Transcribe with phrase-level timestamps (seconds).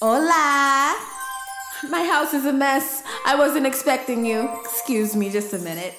[0.00, 0.94] Hola!
[1.90, 3.02] My house is a mess.
[3.26, 4.48] I wasn't expecting you.
[4.64, 5.92] Excuse me just a minute.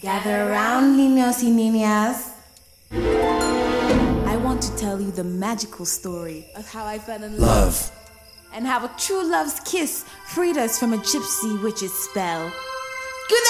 [0.00, 2.34] Gather around, niños y niñas.
[4.64, 7.66] I want to tell you the magical story of how I fell in love.
[7.66, 7.92] Love.
[8.54, 12.50] And how a true love's kiss freed us from a gypsy witch's spell.
[13.28, 13.44] Cue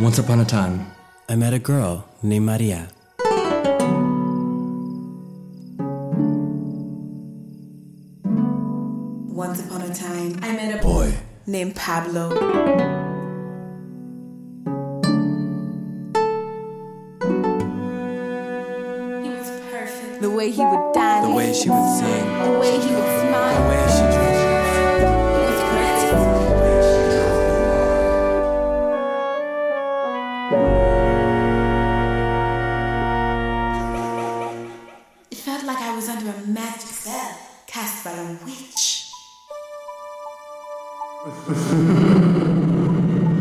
[0.00, 0.90] Once upon a time,
[1.28, 2.88] I met a girl named Maria.
[9.28, 11.12] Once upon a time, I met a boy,
[11.46, 12.30] named Pablo.
[19.22, 20.22] He was perfect.
[20.22, 23.59] The way he would dance, The way she would sing, the way he would smile.
[35.60, 39.10] Felt like I was under a magic spell cast by a witch.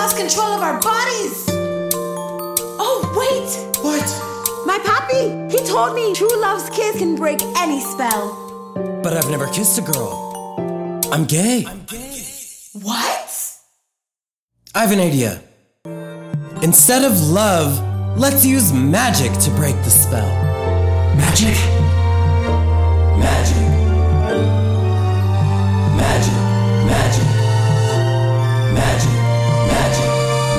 [0.00, 1.44] lost control of our bodies.
[2.80, 3.50] Oh, wait!
[3.84, 4.06] What?
[4.66, 5.50] My papi!
[5.52, 8.72] He told me true love's kiss can break any spell.
[9.02, 11.04] But I've never kissed a girl.
[11.12, 11.64] I'm gay.
[11.66, 12.22] I'm gay.
[12.72, 13.30] What?
[14.74, 15.42] I have an idea.
[16.62, 17.80] Instead of love,
[18.18, 20.28] let's use magic to break the spell.
[21.16, 21.56] magic,
[23.18, 23.56] Magic.
[25.96, 26.36] Magic.
[26.90, 27.28] Magic.
[28.76, 29.14] Magic.
[29.72, 30.10] Magic.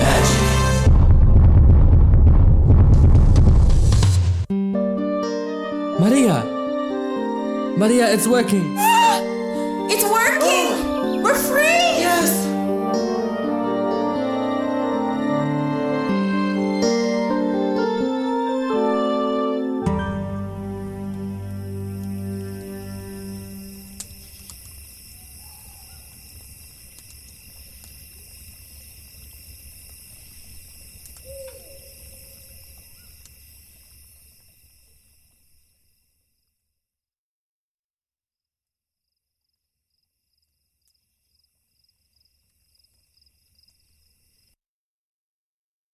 [0.01, 0.41] Magic.
[5.99, 6.43] Maria,
[7.77, 8.75] Maria, it's working.
[9.93, 11.21] It's working!
[11.21, 11.61] We're free!
[11.61, 11.90] Yes!